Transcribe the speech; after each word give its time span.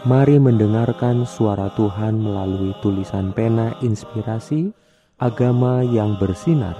Mari 0.00 0.40
mendengarkan 0.40 1.28
suara 1.28 1.68
Tuhan 1.76 2.16
melalui 2.16 2.72
tulisan 2.80 3.36
pena 3.36 3.76
inspirasi 3.84 4.72
Agama 5.20 5.84
yang 5.84 6.16
bersinar. 6.16 6.72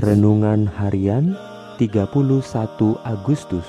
Renungan 0.00 0.64
harian 0.64 1.36
31 1.76 2.16
Agustus 3.04 3.68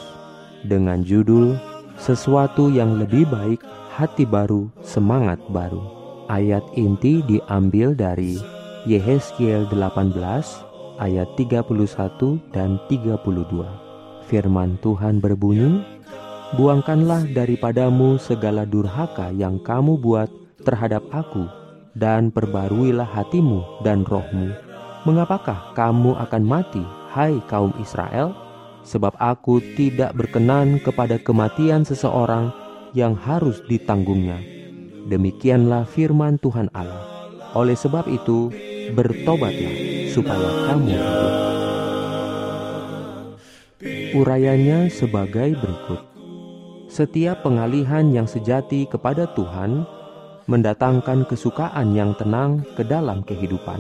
Dengan 0.64 1.04
judul 1.04 1.60
Sesuatu 2.00 2.72
yang 2.72 2.96
lebih 2.96 3.28
baik, 3.28 3.60
hati 3.92 4.24
baru, 4.24 4.72
semangat 4.80 5.44
baru. 5.52 5.84
Ayat 6.32 6.64
inti 6.80 7.20
diambil 7.28 7.92
dari 7.92 8.40
Yehezkiel 8.88 9.68
18 9.68 10.16
ayat 11.04 11.28
31 11.36 11.76
dan 12.56 12.80
32 12.88 13.20
Firman 14.32 14.80
Tuhan 14.80 15.20
berbunyi, 15.20 15.97
Buangkanlah 16.56 17.28
daripadamu 17.36 18.16
segala 18.16 18.64
durhaka 18.64 19.36
yang 19.36 19.60
kamu 19.60 20.00
buat 20.00 20.32
terhadap 20.64 21.04
aku, 21.12 21.44
dan 21.92 22.32
perbaruilah 22.32 23.04
hatimu 23.04 23.84
dan 23.84 24.08
rohmu. 24.08 24.56
Mengapakah 25.04 25.76
kamu 25.76 26.16
akan 26.16 26.44
mati, 26.48 26.84
hai 27.12 27.44
kaum 27.52 27.76
Israel? 27.84 28.32
Sebab 28.88 29.20
aku 29.20 29.60
tidak 29.76 30.16
berkenan 30.16 30.80
kepada 30.80 31.20
kematian 31.20 31.84
seseorang 31.84 32.56
yang 32.96 33.20
harus 33.20 33.60
ditanggungnya. 33.68 34.40
Demikianlah 35.12 35.84
firman 35.84 36.40
Tuhan 36.40 36.72
Allah. 36.72 37.04
Oleh 37.60 37.76
sebab 37.76 38.08
itu, 38.08 38.48
bertobatlah 38.96 39.76
supaya 40.16 40.50
kamu 40.72 40.96
hidup. 40.96 41.34
Urayanya 44.16 44.88
sebagai 44.88 45.60
berikut. 45.60 46.17
Setiap 46.98 47.46
pengalihan 47.46 48.10
yang 48.10 48.26
sejati 48.26 48.90
kepada 48.90 49.30
Tuhan 49.38 49.86
mendatangkan 50.50 51.30
kesukaan 51.30 51.94
yang 51.94 52.18
tenang 52.18 52.66
ke 52.74 52.82
dalam 52.82 53.22
kehidupan. 53.22 53.78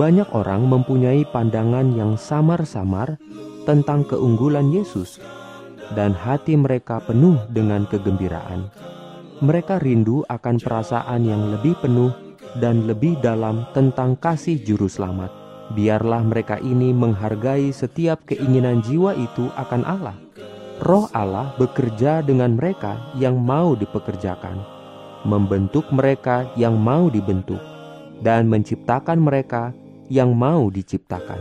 Banyak 0.00 0.32
orang 0.32 0.64
mempunyai 0.64 1.28
pandangan 1.28 1.84
yang 1.92 2.16
samar-samar 2.16 3.20
tentang 3.68 4.08
keunggulan 4.08 4.72
Yesus, 4.72 5.20
dan 5.92 6.16
hati 6.16 6.56
mereka 6.56 7.04
penuh 7.04 7.36
dengan 7.52 7.84
kegembiraan. 7.92 8.72
Mereka 9.44 9.84
rindu 9.84 10.24
akan 10.24 10.56
perasaan 10.64 11.28
yang 11.28 11.52
lebih 11.52 11.76
penuh 11.76 12.08
dan 12.56 12.88
lebih 12.88 13.20
dalam 13.20 13.68
tentang 13.76 14.16
kasih 14.16 14.64
Juru 14.64 14.88
Selamat. 14.88 15.28
Biarlah 15.76 16.24
mereka 16.24 16.56
ini 16.56 16.88
menghargai 16.96 17.68
setiap 17.68 18.24
keinginan 18.24 18.80
jiwa 18.80 19.12
itu 19.12 19.52
akan 19.60 19.84
Allah 19.84 20.23
Roh 20.84 21.08
Allah 21.16 21.56
bekerja 21.56 22.20
dengan 22.20 22.60
mereka 22.60 23.00
yang 23.16 23.40
mau 23.40 23.72
dipekerjakan, 23.72 24.60
membentuk 25.24 25.88
mereka 25.88 26.44
yang 26.60 26.76
mau 26.76 27.08
dibentuk, 27.08 27.56
dan 28.20 28.44
menciptakan 28.52 29.16
mereka 29.16 29.72
yang 30.12 30.36
mau 30.36 30.68
diciptakan. 30.68 31.40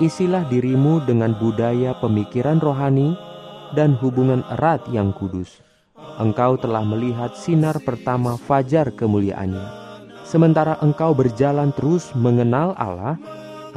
Isilah 0.00 0.48
dirimu 0.48 1.04
dengan 1.04 1.36
budaya 1.36 2.00
pemikiran 2.00 2.56
rohani 2.56 3.12
dan 3.76 3.92
hubungan 4.00 4.40
erat 4.56 4.80
yang 4.88 5.12
kudus. 5.12 5.60
Engkau 6.16 6.56
telah 6.56 6.80
melihat 6.80 7.36
sinar 7.36 7.76
pertama 7.84 8.40
fajar 8.40 8.88
kemuliaannya. 8.88 9.68
Sementara 10.24 10.80
engkau 10.80 11.12
berjalan 11.12 11.76
terus 11.76 12.08
mengenal 12.16 12.72
Allah, 12.80 13.20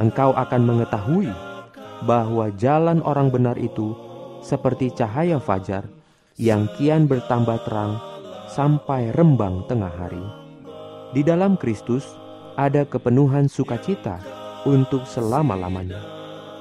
engkau 0.00 0.32
akan 0.32 0.64
mengetahui 0.64 1.28
bahwa 2.08 2.48
jalan 2.56 3.04
orang 3.04 3.28
benar 3.28 3.60
itu 3.60 3.92
seperti 4.40 4.92
cahaya 4.92 5.40
fajar 5.40 5.88
yang 6.40 6.64
kian 6.76 7.04
bertambah 7.04 7.60
terang 7.68 8.00
sampai 8.48 9.12
rembang 9.14 9.62
tengah 9.68 9.92
hari. 9.92 10.24
Di 11.12 11.22
dalam 11.22 11.56
Kristus 11.60 12.16
ada 12.56 12.88
kepenuhan 12.88 13.46
sukacita 13.46 14.18
untuk 14.66 15.06
selama-lamanya. 15.06 16.00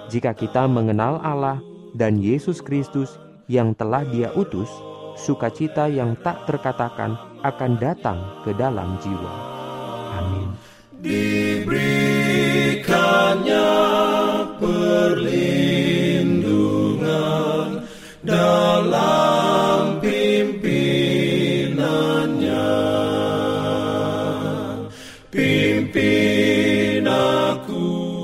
Jika 0.09 0.33
kita 0.33 0.67
mengenal 0.67 1.21
Allah 1.21 1.61
dan 1.95 2.17
Yesus 2.19 2.61
Kristus 2.61 3.19
yang 3.49 3.75
telah 3.77 4.03
Dia 4.07 4.31
utus, 4.33 4.69
sukacita 5.17 5.87
yang 5.89 6.15
tak 6.21 6.45
terkatakan 6.45 7.17
akan 7.45 7.77
datang 7.77 8.17
ke 8.45 8.53
dalam 8.57 8.97
jiwa. 9.01 9.33
Amin. 10.19 10.49
Diberikannya 10.99 13.79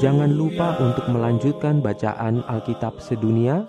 Jangan 0.06 0.38
lupa 0.38 0.78
untuk 0.78 1.10
melanjutkan 1.10 1.82
bacaan 1.82 2.46
Alkitab 2.46 3.02
sedunia. 3.02 3.66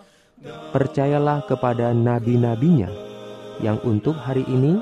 Percayalah 0.68 1.48
kepada 1.48 1.96
nabi-nabinya 1.96 2.92
yang 3.64 3.80
untuk 3.88 4.20
hari 4.20 4.44
ini 4.44 4.76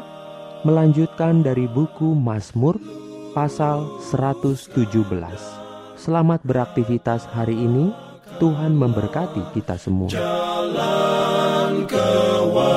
melanjutkan 0.66 1.46
dari 1.46 1.70
buku 1.70 2.10
Mazmur 2.10 2.74
pasal 3.38 3.86
117. 4.02 4.74
Selamat 5.94 6.42
beraktivitas 6.42 7.30
hari 7.30 7.54
ini. 7.54 7.94
Tuhan 8.42 8.74
memberkati 8.74 9.54
kita 9.54 9.78
semua. 9.78 10.10
Jalan 10.10 11.86
kewajiban. 11.86 12.74